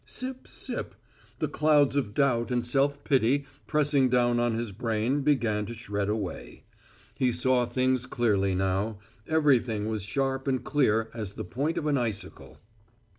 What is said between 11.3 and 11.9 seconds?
the point of